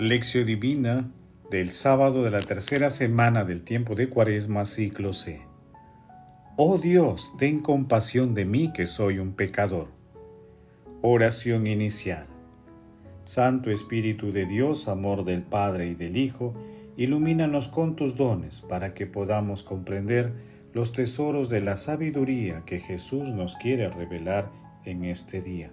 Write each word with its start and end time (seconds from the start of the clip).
Lección 0.00 0.46
Divina 0.46 1.10
del 1.50 1.70
sábado 1.70 2.22
de 2.22 2.30
la 2.30 2.38
tercera 2.38 2.88
semana 2.88 3.42
del 3.42 3.64
tiempo 3.64 3.96
de 3.96 4.08
Cuaresma, 4.08 4.64
ciclo 4.64 5.12
C. 5.12 5.42
Oh 6.56 6.78
Dios, 6.78 7.34
ten 7.36 7.58
compasión 7.58 8.32
de 8.32 8.44
mí 8.44 8.72
que 8.72 8.86
soy 8.86 9.18
un 9.18 9.32
pecador. 9.32 9.88
Oración 11.02 11.66
inicial. 11.66 12.28
Santo 13.24 13.72
Espíritu 13.72 14.30
de 14.30 14.46
Dios, 14.46 14.86
amor 14.86 15.24
del 15.24 15.42
Padre 15.42 15.88
y 15.88 15.96
del 15.96 16.16
Hijo, 16.16 16.54
ilumínanos 16.96 17.66
con 17.66 17.96
tus 17.96 18.14
dones 18.14 18.60
para 18.60 18.94
que 18.94 19.06
podamos 19.06 19.64
comprender 19.64 20.32
los 20.74 20.92
tesoros 20.92 21.48
de 21.48 21.60
la 21.60 21.74
sabiduría 21.74 22.62
que 22.64 22.78
Jesús 22.78 23.30
nos 23.30 23.56
quiere 23.56 23.88
revelar 23.88 24.48
en 24.84 25.04
este 25.04 25.42
día 25.42 25.72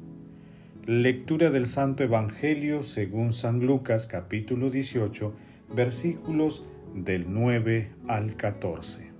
Lectura 0.87 1.51
del 1.51 1.67
Santo 1.67 2.03
Evangelio 2.03 2.81
según 2.81 3.33
San 3.33 3.59
Lucas 3.59 4.07
capítulo 4.07 4.71
18 4.71 5.31
versículos 5.75 6.65
del 6.95 7.31
9 7.31 7.91
al 8.07 8.35
14. 8.35 9.11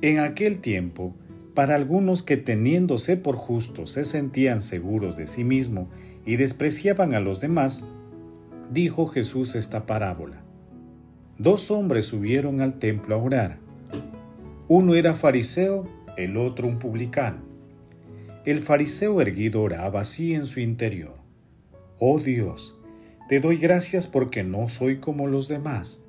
En 0.00 0.18
aquel 0.18 0.60
tiempo, 0.60 1.14
para 1.52 1.74
algunos 1.74 2.22
que 2.22 2.38
teniéndose 2.38 3.18
por 3.18 3.36
justos 3.36 3.92
se 3.92 4.06
sentían 4.06 4.62
seguros 4.62 5.14
de 5.14 5.26
sí 5.26 5.44
mismo 5.44 5.90
y 6.24 6.36
despreciaban 6.36 7.12
a 7.12 7.20
los 7.20 7.42
demás, 7.42 7.84
dijo 8.72 9.08
Jesús 9.08 9.54
esta 9.54 9.84
parábola. 9.84 10.40
Dos 11.36 11.70
hombres 11.70 12.06
subieron 12.06 12.62
al 12.62 12.78
templo 12.78 13.14
a 13.14 13.18
orar. 13.18 13.58
Uno 14.68 14.94
era 14.94 15.12
fariseo, 15.12 15.86
el 16.16 16.38
otro 16.38 16.66
un 16.66 16.78
publicano. 16.78 17.49
El 18.46 18.60
fariseo 18.60 19.20
erguido 19.20 19.60
oraba 19.60 20.00
así 20.00 20.32
en 20.32 20.46
su 20.46 20.60
interior. 20.60 21.16
Oh 21.98 22.18
Dios, 22.18 22.74
te 23.28 23.38
doy 23.38 23.58
gracias 23.58 24.06
porque 24.06 24.42
no 24.42 24.70
soy 24.70 24.96
como 24.96 25.26
los 25.26 25.46
demás, 25.46 26.00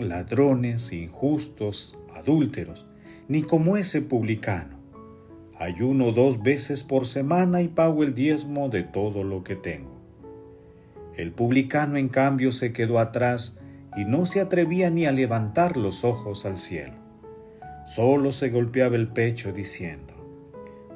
ladrones, 0.00 0.92
injustos, 0.92 1.96
adúlteros, 2.16 2.86
ni 3.28 3.42
como 3.42 3.76
ese 3.76 4.02
publicano. 4.02 4.76
Ayuno 5.56 6.10
dos 6.10 6.42
veces 6.42 6.82
por 6.82 7.06
semana 7.06 7.62
y 7.62 7.68
pago 7.68 8.02
el 8.02 8.12
diezmo 8.12 8.68
de 8.68 8.82
todo 8.82 9.22
lo 9.22 9.44
que 9.44 9.54
tengo. 9.54 10.00
El 11.16 11.30
publicano 11.30 11.96
en 11.96 12.08
cambio 12.08 12.50
se 12.50 12.72
quedó 12.72 12.98
atrás 12.98 13.56
y 13.96 14.04
no 14.04 14.26
se 14.26 14.40
atrevía 14.40 14.90
ni 14.90 15.06
a 15.06 15.12
levantar 15.12 15.76
los 15.76 16.02
ojos 16.02 16.44
al 16.44 16.56
cielo. 16.56 16.94
Solo 17.86 18.32
se 18.32 18.50
golpeaba 18.50 18.96
el 18.96 19.06
pecho 19.06 19.52
diciendo, 19.52 20.17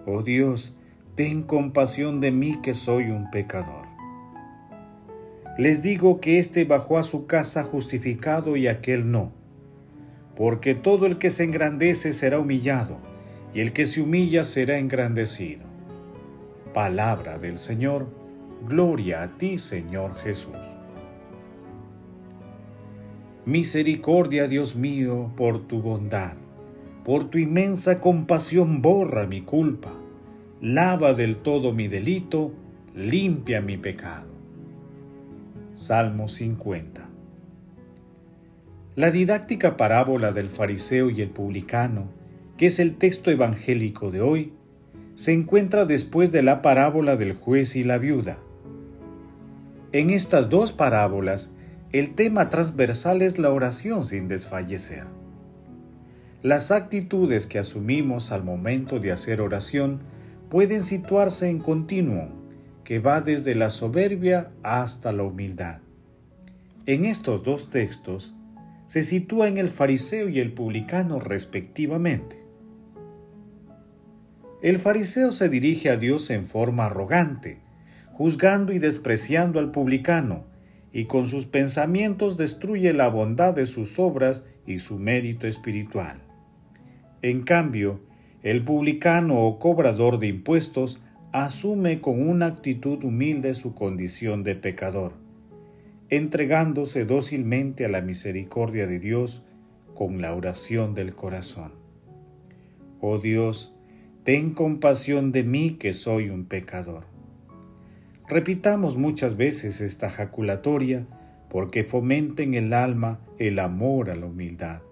Oh 0.05 0.23
Dios, 0.23 0.77
ten 1.15 1.45
compasión 1.45 2.21
de 2.21 2.33
mí 2.33 2.59
que 2.61 2.75
soy 2.75 3.11
un 3.11 3.31
pecador. 3.31 3.87
Les 5.59 5.81
digo 5.81 6.21
que 6.21 6.41
éste 6.41 6.65
bajó 6.65 6.99
a 6.99 7.05
su 7.05 7.27
casa 7.27 7.63
justificado 7.63 8.57
y 8.57 8.67
aquel 8.67 9.13
no, 9.13 9.31
porque 10.35 10.75
todo 10.75 11.07
el 11.07 11.19
que 11.19 11.31
se 11.31 11.45
engrandece 11.45 12.13
será 12.15 12.41
humillado, 12.41 12.99
y 13.55 13.61
el 13.61 13.73
que 13.73 13.87
se 13.87 14.01
humilla 14.01 14.43
será 14.43 14.79
engrandecido. 14.79 15.63
Palabra 16.75 17.39
del 17.39 17.59
Señor, 17.59 18.09
gloria 18.69 19.23
a 19.23 19.39
ti 19.39 19.57
Señor 19.57 20.17
Jesús. 20.17 20.57
Misericordia, 23.45 24.49
Dios 24.49 24.75
mío, 24.75 25.31
por 25.37 25.61
tu 25.61 25.81
bondad 25.81 26.42
por 27.05 27.31
tu 27.31 27.39
inmensa 27.39 28.01
compasión 28.01 28.81
borra 28.81 29.27
mi 29.27 29.41
culpa, 29.41 29.93
lava 30.61 31.15
del 31.15 31.37
todo 31.37 31.73
mi 31.73 31.89
delito, 31.89 32.53
limpia 32.95 33.61
mi 33.61 33.77
pecado. 33.77 34.31
Salmo 35.75 36.29
50 36.29 37.09
La 38.95 39.11
didáctica 39.11 39.77
parábola 39.77 40.31
del 40.31 40.49
fariseo 40.49 41.11
y 41.11 41.23
el 41.23 41.31
publicano, 41.31 42.07
que 42.57 42.67
es 42.67 42.79
el 42.79 42.95
texto 42.95 43.31
evangélico 43.31 44.13
de 44.13 44.21
hoy, 44.21 44.53
se 45.17 45.33
encuentra 45.33 45.85
después 45.87 46.31
de 46.31 46.43
la 46.43 46.63
parábola 46.63 47.17
del 47.17 47.35
juez 47.35 47.75
y 47.75 47.83
la 47.83 47.99
viuda. 47.99 48.39
En 49.91 50.11
estas 50.11 50.49
dos 50.49 50.71
parábolas, 50.71 51.51
el 51.91 52.15
tema 52.15 52.49
transversal 52.49 53.23
es 53.23 53.39
la 53.39 53.51
oración 53.51 54.05
sin 54.05 54.29
desfallecer. 54.29 55.22
Las 56.43 56.73
actitudes 56.73 57.47
que 57.47 57.61
asumimos 57.61 58.33
al 58.33 58.43
momento 58.43 58.99
de 58.99 59.13
hacer 59.13 59.41
oración 59.41 60.01
pueden 60.51 60.83
situarse 60.83 61.49
en 61.49 61.61
continuo, 61.61 62.31
que 62.83 62.99
va 62.99 63.21
desde 63.21 63.55
la 63.55 63.71
soberbia 63.71 64.51
hasta 64.65 65.13
la 65.13 65.23
humildad. 65.23 65.83
En 66.85 67.05
estos 67.05 67.45
dos 67.45 67.71
textos 67.71 68.35
se 68.87 69.05
sitúa 69.05 69.47
en 69.47 69.57
el 69.57 69.69
fariseo 69.69 70.29
y 70.29 70.41
el 70.41 70.53
publicano 70.53 71.21
respectivamente. 71.21 72.45
El 74.63 74.79
fariseo 74.79 75.31
se 75.31 75.49
dirige 75.49 75.91
a 75.91 75.97
Dios 75.97 76.29
en 76.31 76.47
forma 76.47 76.87
arrogante, 76.87 77.61
juzgando 78.15 78.73
y 78.73 78.81
despreciando 78.81 79.61
al 79.61 79.71
publicano, 79.71 80.43
y 80.93 81.05
con 81.05 81.29
sus 81.29 81.47
pensamientos 81.47 82.37
destruye 82.37 82.93
la 82.93 83.07
bondad 83.07 83.55
de 83.55 83.67
sus 83.67 84.01
obras 84.01 84.45
y 84.67 84.81
su 84.81 84.99
mérito 84.99 85.47
espiritual. 85.47 86.32
En 87.23 87.43
cambio, 87.43 88.01
el 88.43 88.65
publicano 88.65 89.47
o 89.47 89.61
cobrador 89.61 90.19
de 90.19 90.27
impuestos 90.27 91.01
asume 91.31 92.01
con 92.01 92.21
una 92.29 92.47
actitud 92.47 93.05
humilde 93.05 93.55
su 93.55 93.75
condición 93.75 94.43
de 94.43 94.57
pecador, 94.57 95.13
entregándose 96.11 97.05
dócilmente 97.05 97.85
a 97.85 97.89
la 97.89 98.01
misericordia 98.01 98.89
de 98.89 98.99
Dios 98.99 99.43
con 99.95 100.21
la 100.21 100.35
oración 100.35 100.95
del 100.95 101.15
corazón. 101.15 101.73
Oh 103.01 103.19
Dios, 103.19 103.79
ten 104.25 104.51
compasión 104.53 105.31
de 105.31 105.45
mí 105.45 105.77
que 105.79 105.93
soy 105.93 106.29
un 106.29 106.45
pecador. 106.45 107.05
Repitamos 108.29 108.97
muchas 108.97 109.37
veces 109.37 109.81
esta 109.81 110.11
jaculatoria 110.11 111.07
porque 111.49 111.85
fomenta 111.85 112.43
en 112.43 112.55
el 112.55 112.73
alma 112.73 113.21
el 113.39 113.61
amor 113.61 114.11
a 114.11 114.17
la 114.17 114.27
humildad. 114.27 114.83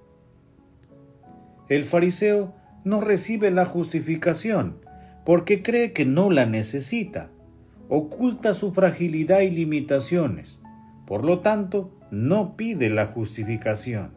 El 1.71 1.85
fariseo 1.85 2.53
no 2.85 3.01
recibe 3.01 3.53
la 3.53 3.65
justificación 3.65 4.77
porque 5.25 5.63
cree 5.63 5.93
que 5.93 6.05
no 6.05 6.29
la 6.29 6.45
necesita. 6.45 7.31
Oculta 7.89 8.55
su 8.55 8.73
fragilidad 8.73 9.41
y 9.41 9.51
limitaciones. 9.51 10.61
Por 11.07 11.25
lo 11.25 11.39
tanto, 11.39 11.97
no 12.11 12.57
pide 12.57 12.91
la 12.91 13.07
justificación, 13.07 14.11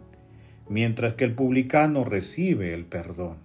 mientras 0.68 1.14
que 1.14 1.26
el 1.26 1.36
publicano 1.36 2.04
recibe 2.04 2.74
el 2.74 2.86
perdón. 2.86 3.38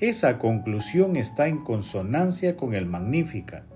Esa 0.00 0.38
conclusión 0.38 1.14
está 1.14 1.46
en 1.46 1.58
consonancia 1.58 2.56
con 2.56 2.74
el 2.74 2.86
Magnífica, 2.86 3.66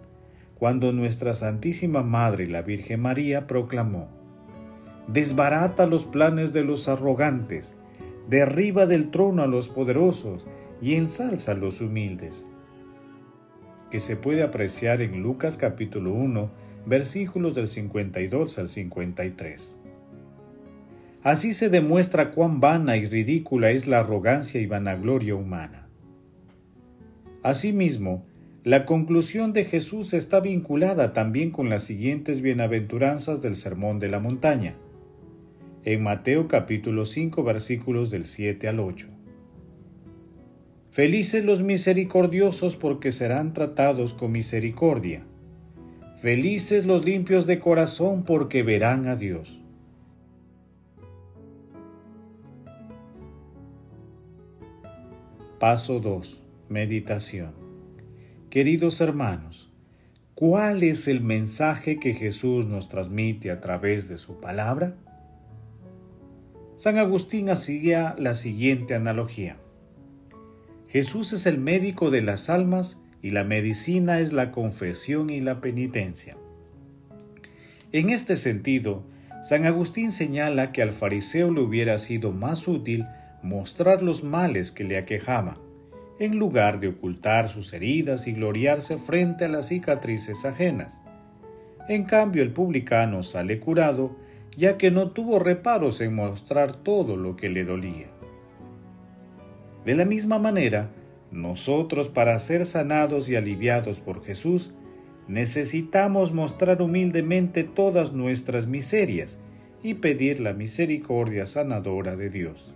cuando 0.59 0.93
nuestra 0.93 1.35
Santísima 1.35 2.03
Madre 2.03 2.49
la 2.49 2.63
Virgen 2.63 3.03
María 3.03 3.47
proclamó, 3.47 4.09
Desbarata 5.07 5.87
los 5.87 6.05
planes 6.05 6.53
de 6.53 6.65
los 6.65 6.89
arrogantes, 6.89 7.77
derriba 8.29 8.87
del 8.87 9.11
trono 9.11 9.43
a 9.43 9.47
los 9.47 9.69
poderosos 9.69 10.47
y 10.83 10.95
ensalza 10.95 11.53
a 11.53 11.55
los 11.55 11.81
humildes. 11.81 12.45
Que 13.91 14.01
se 14.01 14.17
puede 14.17 14.43
apreciar 14.43 15.01
en 15.01 15.23
Lucas 15.23 15.57
capítulo 15.57 16.13
1, 16.13 16.51
versículos 16.85 17.55
del 17.55 17.67
52 17.67 18.59
al 18.59 18.69
53. 18.69 19.75
Así 21.23 21.55
se 21.55 21.69
demuestra 21.71 22.31
cuán 22.33 22.61
vana 22.61 22.97
y 22.97 23.07
ridícula 23.07 23.71
es 23.71 23.87
la 23.87 24.01
arrogancia 24.01 24.61
y 24.61 24.67
vanagloria 24.67 25.35
humana. 25.35 25.89
Asimismo, 27.43 28.25
la 28.63 28.85
conclusión 28.85 29.55
de 29.55 29.65
Jesús 29.65 30.13
está 30.13 30.41
vinculada 30.41 31.15
también 31.15 31.51
con 31.51 31.71
las 31.71 31.85
siguientes 31.85 32.43
bienaventuranzas 32.43 33.41
del 33.41 33.57
Sermón 33.57 33.99
de 33.99 34.11
la 34.11 34.21
Montaña 34.21 34.75
en 35.85 36.03
Mateo 36.03 36.49
capítulo 36.49 37.05
5 37.05 37.43
versículos 37.45 38.11
del 38.11 38.25
7 38.25 38.69
al 38.69 38.81
8. 38.81 39.07
Felices 40.91 41.45
los 41.45 41.63
misericordiosos 41.63 42.77
porque 42.77 43.13
serán 43.13 43.53
tratados 43.53 44.15
con 44.15 44.33
misericordia. 44.33 45.23
Felices 46.17 46.85
los 46.85 47.05
limpios 47.05 47.47
de 47.47 47.61
corazón 47.61 48.25
porque 48.25 48.65
verán 48.65 49.07
a 49.07 49.15
Dios. 49.15 49.61
Paso 55.61 56.01
2. 56.01 56.43
Meditación. 56.69 57.53
Queridos 58.51 59.01
hermanos, 59.01 59.71
¿cuál 60.35 60.83
es 60.83 61.07
el 61.07 61.21
mensaje 61.21 62.01
que 62.01 62.15
Jesús 62.15 62.67
nos 62.67 62.89
transmite 62.89 63.51
a 63.51 63.61
través 63.61 64.09
de 64.09 64.19
su 64.19 64.41
palabra? 64.41 64.97
San 66.79 66.97
Agustín 66.97 67.51
hacía 67.51 68.15
la 68.21 68.37
siguiente 68.37 68.95
analogía. 68.95 69.57
Jesús 70.89 71.33
es 71.33 71.45
el 71.47 71.59
médico 71.59 72.13
de 72.13 72.23
las 72.23 72.49
almas 72.49 72.99
y 73.21 73.31
la 73.31 73.43
medicina 73.43 74.21
es 74.21 74.33
la 74.33 74.53
confesión 74.53 75.29
y 75.29 75.41
la 75.41 75.61
penitencia. 75.61 76.37
En 77.91 78.11
este 78.11 78.37
sentido, 78.37 79.03
San 79.43 79.67
Agustín 79.67 80.13
señala 80.13 80.71
que 80.71 80.81
al 80.81 80.93
fariseo 80.93 81.51
le 81.51 81.63
hubiera 81.63 81.99
sido 81.99 82.31
más 82.31 82.69
útil 82.69 83.07
mostrar 83.43 84.01
los 84.01 84.23
males 84.23 84.71
que 84.71 84.85
le 84.85 84.99
aquejaban, 84.99 85.57
en 86.21 86.39
lugar 86.39 86.79
de 86.79 86.91
ocultar 86.91 87.49
sus 87.49 87.73
heridas 87.73 88.29
y 88.29 88.35
gloriarse 88.35 88.99
frente 88.99 89.47
a 89.47 89.49
las 89.49 89.67
cicatrices 89.67 90.45
ajenas. 90.45 91.01
En 91.89 92.05
cambio, 92.05 92.45
el 92.45 92.53
publicano 92.53 93.25
sale 93.25 93.59
curado, 93.59 94.17
ya 94.59 94.77
que 94.77 94.91
no 94.91 95.13
tuvo 95.13 95.39
reparos 95.39 96.01
en 96.01 96.17
mostrar 96.17 96.75
todo 96.75 97.17
lo 97.17 97.37
que 97.37 97.49
le 97.49 97.65
dolía. 97.65 98.09
De 99.85 99.95
la 99.95 100.05
misma 100.05 100.41
manera, 100.41 100.91
nosotros 101.31 102.09
para 102.09 102.37
ser 102.41 102.67
sanados 102.67 103.29
y 103.29 103.37
aliviados 103.37 104.01
por 104.01 104.25
Jesús, 104.25 104.75
necesitamos 105.29 106.33
mostrar 106.33 106.83
humildemente 106.83 107.63
todas 107.63 108.13
nuestras 108.13 108.67
miserias 108.67 109.39
y 109.81 109.95
pedir 109.95 110.41
la 110.41 110.55
misericordia 110.55 111.47
sanadora 111.47 112.17
de 112.17 112.29
Dios. 112.29 112.75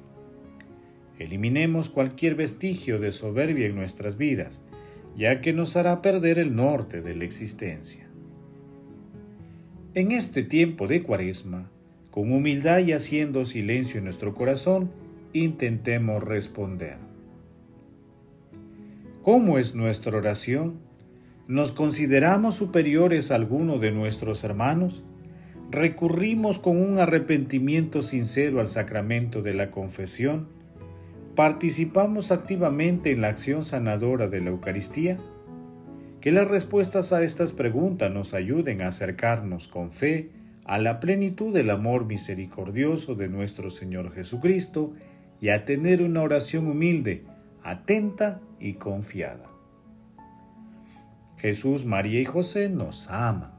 Eliminemos 1.19 1.89
cualquier 1.89 2.37
vestigio 2.37 3.01
de 3.01 3.11
soberbia 3.11 3.67
en 3.67 3.75
nuestras 3.75 4.17
vidas, 4.17 4.63
ya 5.17 5.41
que 5.41 5.53
nos 5.53 5.75
hará 5.75 6.01
perder 6.01 6.39
el 6.39 6.55
norte 6.55 7.03
de 7.03 7.17
la 7.17 7.25
existencia. 7.25 8.12
En 9.95 10.11
este 10.11 10.43
tiempo 10.43 10.87
de 10.87 11.03
cuaresma, 11.03 11.69
con 12.11 12.33
humildad 12.33 12.79
y 12.79 12.93
haciendo 12.93 13.45
silencio 13.45 13.99
en 13.99 14.05
nuestro 14.05 14.35
corazón, 14.35 14.91
intentemos 15.35 16.23
responder. 16.25 16.97
¿Cómo 19.23 19.59
es 19.59 19.75
nuestra 19.75 20.17
oración? 20.17 20.79
¿Nos 21.47 21.73
consideramos 21.73 22.55
superiores 22.55 23.31
a 23.31 23.35
alguno 23.35 23.79
de 23.79 23.93
nuestros 23.93 24.45
hermanos? 24.45 25.05
¿Recurrimos 25.71 26.59
con 26.59 26.81
un 26.81 26.99
arrepentimiento 26.99 28.01
sincero 28.01 28.61
al 28.61 28.69
sacramento 28.69 29.43
de 29.43 29.53
la 29.53 29.71
confesión? 29.71 30.49
¿Participamos 31.37 32.33
activamente 32.33 33.11
en 33.11 33.21
la 33.21 33.29
acción 33.29 33.63
sanadora 33.63 34.27
de 34.29 34.41
la 34.41 34.49
Eucaristía? 34.49 35.19
Que 36.23 36.31
las 36.31 36.47
respuestas 36.47 37.13
a 37.13 37.25
estas 37.25 37.53
preguntas 37.53 38.09
nos 38.13 38.33
ayuden 38.33 38.81
a 38.81 38.87
acercarnos 38.87 39.67
con 39.67 39.91
fe 39.91 40.31
a 40.65 40.79
la 40.79 41.01
plenitud 41.01 41.53
del 41.53 41.69
amor 41.69 42.07
misericordioso 42.07 43.17
de 43.17 43.27
nuestro 43.27 43.71
Señor 43.71 44.15
Jesucristo 44.15 44.93
y 45.41 45.49
a 45.49 45.65
tener 45.65 46.01
una 46.01 46.23
oración 46.23 46.69
humilde, 46.69 47.23
atenta 47.65 48.41
y 48.61 48.75
confiada. 48.75 49.51
Jesús, 51.39 51.85
María 51.85 52.21
y 52.21 52.25
José 52.25 52.69
nos 52.69 53.11
aman. 53.11 53.51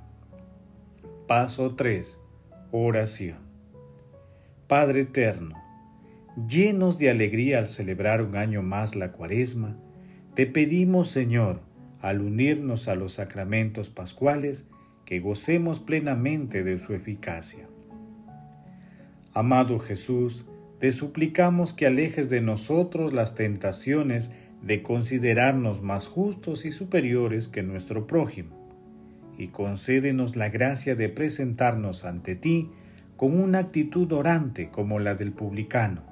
Paso 1.27 1.75
3. 1.75 2.17
Oración. 2.71 3.39
Padre 4.67 5.01
eterno, 5.01 5.61
llenos 6.47 6.97
de 6.97 7.09
alegría 7.09 7.57
al 7.57 7.65
celebrar 7.65 8.21
un 8.21 8.37
año 8.37 8.61
más 8.61 8.95
la 8.95 9.11
cuaresma, 9.11 9.75
te 10.33 10.45
pedimos, 10.45 11.09
Señor, 11.09 11.72
al 12.03 12.21
unirnos 12.21 12.89
a 12.89 12.95
los 12.95 13.13
sacramentos 13.13 13.89
pascuales, 13.89 14.65
que 15.05 15.21
gocemos 15.21 15.79
plenamente 15.79 16.61
de 16.61 16.77
su 16.77 16.93
eficacia. 16.93 17.65
Amado 19.33 19.79
Jesús, 19.79 20.45
te 20.79 20.91
suplicamos 20.91 21.73
que 21.73 21.87
alejes 21.87 22.29
de 22.29 22.41
nosotros 22.41 23.13
las 23.13 23.35
tentaciones 23.35 24.31
de 24.61 24.83
considerarnos 24.83 25.81
más 25.81 26.09
justos 26.09 26.65
y 26.65 26.71
superiores 26.71 27.47
que 27.47 27.63
nuestro 27.63 28.05
prójimo, 28.05 28.69
y 29.37 29.47
concédenos 29.47 30.35
la 30.35 30.49
gracia 30.49 30.95
de 30.95 31.07
presentarnos 31.07 32.03
ante 32.03 32.35
ti 32.35 32.69
con 33.15 33.39
una 33.39 33.59
actitud 33.59 34.11
orante 34.11 34.69
como 34.69 34.99
la 34.99 35.15
del 35.15 35.31
publicano, 35.31 36.03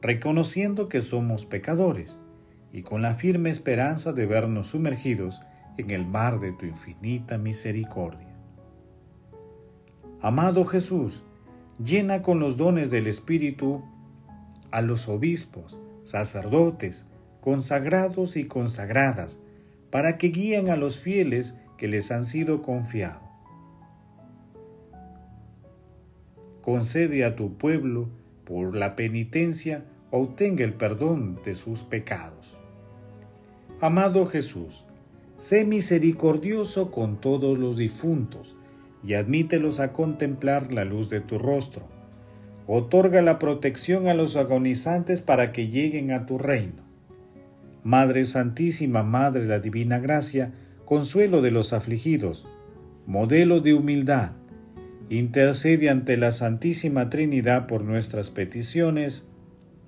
reconociendo 0.00 0.88
que 0.88 1.02
somos 1.02 1.44
pecadores 1.44 2.16
y 2.72 2.82
con 2.82 3.02
la 3.02 3.14
firme 3.14 3.50
esperanza 3.50 4.12
de 4.12 4.26
vernos 4.26 4.68
sumergidos 4.68 5.42
en 5.76 5.90
el 5.90 6.06
mar 6.06 6.40
de 6.40 6.52
tu 6.52 6.66
infinita 6.66 7.36
misericordia. 7.36 8.34
Amado 10.20 10.64
Jesús, 10.64 11.24
llena 11.82 12.22
con 12.22 12.40
los 12.40 12.56
dones 12.56 12.90
del 12.90 13.06
Espíritu 13.06 13.84
a 14.70 14.80
los 14.80 15.08
obispos, 15.08 15.80
sacerdotes, 16.04 17.06
consagrados 17.40 18.36
y 18.36 18.44
consagradas, 18.44 19.38
para 19.90 20.16
que 20.16 20.28
guíen 20.28 20.70
a 20.70 20.76
los 20.76 20.98
fieles 20.98 21.54
que 21.76 21.88
les 21.88 22.10
han 22.10 22.24
sido 22.24 22.62
confiados. 22.62 23.22
Concede 26.62 27.24
a 27.24 27.36
tu 27.36 27.58
pueblo, 27.58 28.08
por 28.44 28.74
la 28.76 28.96
penitencia, 28.96 29.84
obtenga 30.10 30.64
el 30.64 30.74
perdón 30.74 31.38
de 31.44 31.54
sus 31.54 31.82
pecados. 31.82 32.61
Amado 33.82 34.26
Jesús, 34.26 34.84
sé 35.38 35.64
misericordioso 35.64 36.92
con 36.92 37.20
todos 37.20 37.58
los 37.58 37.76
difuntos, 37.76 38.54
y 39.04 39.14
admítelos 39.14 39.80
a 39.80 39.92
contemplar 39.92 40.70
la 40.70 40.84
luz 40.84 41.10
de 41.10 41.20
tu 41.20 41.36
rostro. 41.36 41.88
Otorga 42.68 43.22
la 43.22 43.40
protección 43.40 44.06
a 44.06 44.14
los 44.14 44.36
agonizantes 44.36 45.20
para 45.20 45.50
que 45.50 45.66
lleguen 45.66 46.12
a 46.12 46.26
tu 46.26 46.38
reino. 46.38 46.84
Madre 47.82 48.24
Santísima, 48.24 49.02
Madre 49.02 49.40
de 49.40 49.48
la 49.48 49.58
Divina 49.58 49.98
Gracia, 49.98 50.52
consuelo 50.84 51.42
de 51.42 51.50
los 51.50 51.72
afligidos, 51.72 52.46
modelo 53.08 53.58
de 53.58 53.74
humildad, 53.74 54.30
intercede 55.10 55.90
ante 55.90 56.16
la 56.16 56.30
Santísima 56.30 57.10
Trinidad 57.10 57.66
por 57.66 57.82
nuestras 57.82 58.30
peticiones. 58.30 59.26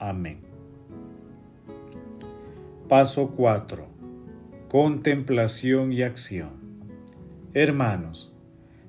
Amén. 0.01 0.44
Paso 2.89 3.33
4. 3.35 3.87
Contemplación 4.69 5.91
y 5.93 6.03
acción. 6.03 6.51
Hermanos, 7.55 8.35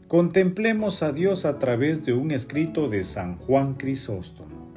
Contemplemos 0.10 1.02
a 1.02 1.14
Dios 1.14 1.46
a 1.46 1.58
través 1.58 2.06
de 2.06 2.14
un 2.14 2.30
escrito 2.30 2.90
de 2.90 3.04
San 3.04 3.38
Juan 3.38 3.74
Crisóstomo. 3.74 4.72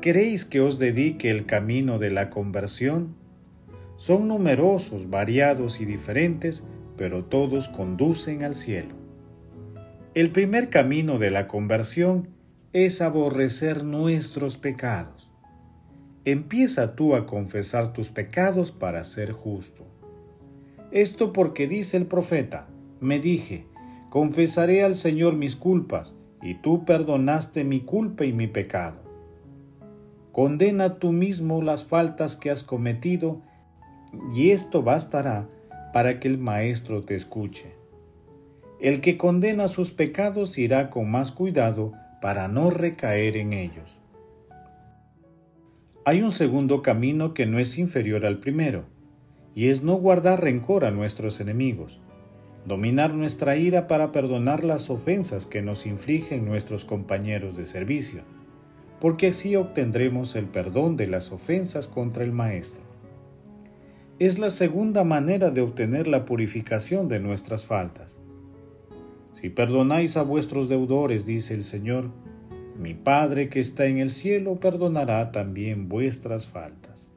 ¿Queréis 0.00 0.44
que 0.44 0.60
os 0.60 0.80
dedique 0.80 1.30
el 1.30 1.46
camino 1.46 2.00
de 2.00 2.10
la 2.10 2.30
conversión? 2.30 3.14
Son 3.96 4.26
numerosos, 4.26 5.08
variados 5.08 5.80
y 5.80 5.84
diferentes, 5.84 6.64
pero 6.96 7.24
todos 7.26 7.68
conducen 7.68 8.42
al 8.42 8.56
cielo. 8.56 8.96
El 10.14 10.32
primer 10.32 10.68
camino 10.68 11.18
de 11.18 11.30
la 11.30 11.46
conversión 11.46 12.28
es 12.72 13.00
aborrecer 13.02 13.84
nuestros 13.84 14.56
pecados. 14.56 15.21
Empieza 16.24 16.94
tú 16.94 17.16
a 17.16 17.26
confesar 17.26 17.92
tus 17.92 18.10
pecados 18.10 18.70
para 18.70 19.02
ser 19.02 19.32
justo. 19.32 19.84
Esto 20.92 21.32
porque 21.32 21.66
dice 21.66 21.96
el 21.96 22.06
profeta, 22.06 22.68
me 23.00 23.18
dije, 23.18 23.66
confesaré 24.08 24.84
al 24.84 24.94
Señor 24.94 25.34
mis 25.34 25.56
culpas, 25.56 26.14
y 26.40 26.54
tú 26.54 26.84
perdonaste 26.84 27.64
mi 27.64 27.80
culpa 27.80 28.24
y 28.24 28.32
mi 28.32 28.46
pecado. 28.46 29.00
Condena 30.30 31.00
tú 31.00 31.10
mismo 31.10 31.60
las 31.60 31.84
faltas 31.84 32.36
que 32.36 32.50
has 32.50 32.62
cometido, 32.62 33.42
y 34.32 34.50
esto 34.50 34.82
bastará 34.82 35.48
para 35.92 36.20
que 36.20 36.28
el 36.28 36.38
Maestro 36.38 37.02
te 37.02 37.16
escuche. 37.16 37.74
El 38.78 39.00
que 39.00 39.16
condena 39.16 39.66
sus 39.66 39.90
pecados 39.90 40.56
irá 40.56 40.88
con 40.88 41.10
más 41.10 41.32
cuidado 41.32 41.92
para 42.20 42.46
no 42.46 42.70
recaer 42.70 43.36
en 43.36 43.52
ellos. 43.52 44.01
Hay 46.04 46.22
un 46.22 46.32
segundo 46.32 46.82
camino 46.82 47.34
que 47.34 47.46
no 47.46 47.58
es 47.58 47.78
inferior 47.78 48.26
al 48.26 48.38
primero, 48.38 48.84
y 49.54 49.68
es 49.68 49.82
no 49.82 49.94
guardar 49.94 50.42
rencor 50.42 50.84
a 50.84 50.90
nuestros 50.90 51.40
enemigos 51.40 52.00
dominar 52.64 53.14
nuestra 53.14 53.56
ira 53.56 53.86
para 53.86 54.12
perdonar 54.12 54.62
las 54.62 54.88
ofensas 54.88 55.46
que 55.46 55.62
nos 55.62 55.86
infligen 55.86 56.44
nuestros 56.44 56.84
compañeros 56.84 57.56
de 57.56 57.66
servicio, 57.66 58.22
porque 59.00 59.28
así 59.28 59.56
obtendremos 59.56 60.36
el 60.36 60.46
perdón 60.46 60.96
de 60.96 61.08
las 61.08 61.32
ofensas 61.32 61.88
contra 61.88 62.24
el 62.24 62.32
Maestro. 62.32 62.82
es 64.18 64.38
la 64.38 64.50
segunda 64.50 65.02
manera 65.02 65.50
de 65.50 65.62
obtener 65.62 66.06
la 66.06 66.24
purificación 66.24 67.08
de 67.08 67.18
nuestras 67.18 67.66
faltas. 67.66 68.18
Si 69.32 69.48
perdonáis 69.48 70.16
a 70.16 70.22
vuestros 70.22 70.68
deudores, 70.68 71.26
dice 71.26 71.54
el 71.54 71.64
Señor, 71.64 72.10
mi 72.82 72.94
Padre 72.94 73.48
que 73.48 73.60
está 73.60 73.86
en 73.86 73.98
el 73.98 74.10
cielo 74.10 74.56
perdonará 74.56 75.30
también 75.30 75.88
vuestras 75.88 76.46
faltas. 76.46 77.10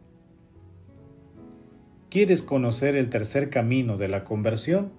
¿Quieres 2.10 2.44
conocer 2.44 2.96
el 2.96 3.10
tercer 3.10 3.50
camino 3.50 3.98
de 3.98 4.08
la 4.08 4.24
conversión? 4.24 4.92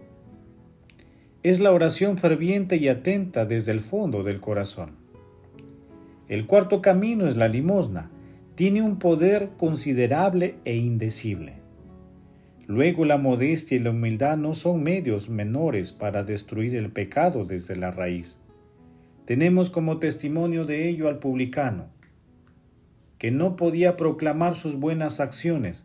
Es 1.43 1.61
la 1.61 1.73
oración 1.73 2.19
ferviente 2.19 2.77
y 2.77 2.89
atenta 2.89 3.47
desde 3.47 3.73
el 3.73 3.81
fondo 3.81 4.23
del 4.25 4.41
corazón. 4.41 4.91
El 6.29 6.47
cuarto 6.47 6.83
camino 6.83 7.27
es 7.27 7.37
la 7.37 7.49
limosna. 7.49 8.11
Tiene 8.57 8.83
un 8.83 8.99
poder 8.99 9.51
considerable 9.57 10.57
e 10.65 10.77
indecible. 10.77 11.55
Luego 12.67 13.05
la 13.05 13.17
modestia 13.17 13.77
y 13.77 13.81
la 13.81 13.91
humildad 13.91 14.37
no 14.37 14.53
son 14.55 14.83
medios 14.83 15.29
menores 15.29 15.93
para 15.93 16.25
destruir 16.25 16.75
el 16.75 16.91
pecado 16.91 17.45
desde 17.45 17.77
la 17.77 17.93
raíz. 17.93 18.39
Tenemos 19.27 19.69
como 19.69 19.99
testimonio 19.99 20.65
de 20.65 20.89
ello 20.89 21.09
al 21.09 21.19
publicano, 21.19 21.89
que 23.19 23.31
no 23.31 23.57
podía 23.57 23.99
proclamar 23.99 24.55
sus 24.55 24.77
buenas 24.77 25.21
acciones, 25.21 25.85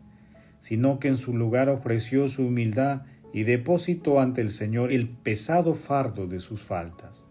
sino 0.60 0.98
que 0.98 1.08
en 1.08 1.18
su 1.18 1.36
lugar 1.36 1.68
ofreció 1.68 2.28
su 2.28 2.46
humildad 2.46 3.02
y 3.34 3.42
depositó 3.42 4.20
ante 4.20 4.40
el 4.40 4.48
Señor 4.48 4.92
el 4.92 5.10
pesado 5.10 5.74
fardo 5.74 6.26
de 6.26 6.40
sus 6.40 6.62
faltas. 6.62 7.22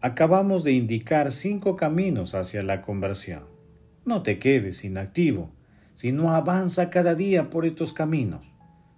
Acabamos 0.00 0.62
de 0.62 0.70
indicar 0.70 1.32
cinco 1.32 1.74
caminos 1.74 2.36
hacia 2.36 2.62
la 2.62 2.82
conversión. 2.82 3.44
No 4.04 4.22
te 4.22 4.38
quedes 4.38 4.84
inactivo 4.84 5.50
sino 5.98 6.30
avanza 6.32 6.90
cada 6.90 7.16
día 7.16 7.50
por 7.50 7.66
estos 7.66 7.92
caminos. 7.92 8.52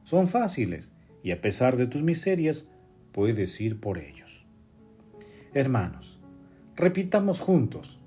Son 0.05 0.29
fáciles 0.29 0.93
y 1.23 1.31
a 1.31 1.41
pesar 1.41 1.79
de 1.79 1.87
tus 1.87 2.03
miserias, 2.03 2.67
puedes 3.11 3.59
ir 3.59 3.81
por 3.81 3.97
ellos. 3.97 4.39
Hermanos, 5.52 6.21
repitamos 6.76 7.40
juntos. 7.40 7.99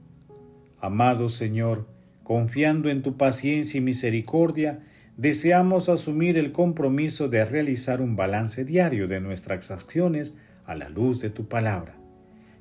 Amado 0.80 1.28
Señor, 1.28 1.86
confiando 2.24 2.90
en 2.90 3.02
tu 3.02 3.18
paciencia 3.18 3.80
y 3.80 3.82
misericordia, 3.82 4.80
deseamos 5.18 5.90
asumir 5.90 6.38
el 6.38 6.54
compromiso 6.54 7.28
de 7.28 7.44
realizar 7.44 8.02
un 8.02 8.16
balance 8.16 8.64
diario 8.64 9.10
de 9.10 9.20
nuestras 9.20 9.72
acciones 9.72 10.36
a 10.66 10.74
la 10.76 10.88
luz 10.88 11.20
de 11.20 11.30
tu 11.30 11.50
palabra, 11.50 11.98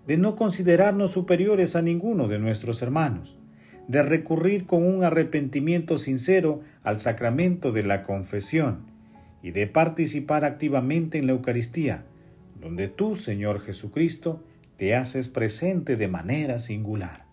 de 0.08 0.16
no 0.16 0.34
considerarnos 0.34 1.12
superiores 1.12 1.76
a 1.76 1.82
ninguno 1.82 2.26
de 2.26 2.40
nuestros 2.40 2.82
hermanos, 2.82 3.38
de 3.86 4.02
recurrir 4.02 4.66
con 4.66 4.82
un 4.82 5.04
arrepentimiento 5.04 5.96
sincero 5.96 6.58
al 6.82 6.98
sacramento 6.98 7.70
de 7.70 7.84
la 7.84 8.02
confesión 8.02 8.80
y 9.44 9.52
de 9.52 9.68
participar 9.68 10.44
activamente 10.44 11.18
en 11.18 11.28
la 11.28 11.34
Eucaristía, 11.34 12.02
donde 12.60 12.88
tú, 12.88 13.14
Señor 13.14 13.60
Jesucristo, 13.60 14.42
te 14.82 14.96
haces 14.96 15.28
presente 15.28 15.94
de 15.94 16.08
manera 16.08 16.58
singular. 16.58 17.24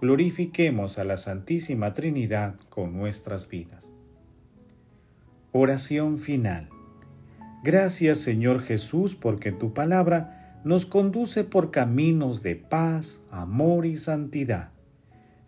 Glorifiquemos 0.00 0.98
a 0.98 1.04
la 1.04 1.18
Santísima 1.18 1.92
Trinidad 1.92 2.54
con 2.70 2.96
nuestras 2.96 3.50
vidas. 3.50 3.90
Oración 5.52 6.16
final. 6.16 6.70
Gracias 7.62 8.20
Señor 8.20 8.62
Jesús 8.62 9.14
porque 9.14 9.52
tu 9.52 9.74
palabra 9.74 10.58
nos 10.64 10.86
conduce 10.86 11.44
por 11.44 11.70
caminos 11.70 12.42
de 12.42 12.56
paz, 12.56 13.20
amor 13.30 13.84
y 13.84 13.98
santidad 13.98 14.70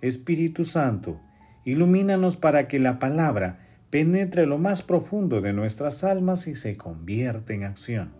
Espíritu 0.03 0.67
Santo, 0.67 1.19
ilumínanos 1.65 2.37
para 2.37 2.69
que 2.69 2.79
la 2.79 2.99
palabra 2.99 3.67
penetre 3.89 4.45
lo 4.45 4.59
más 4.59 4.83
profundo 4.83 5.41
de 5.41 5.55
nuestras 5.55 6.05
almas 6.05 6.47
y 6.47 6.55
se 6.55 6.77
convierta 6.77 7.55
en 7.55 7.65
acción. 7.65 8.20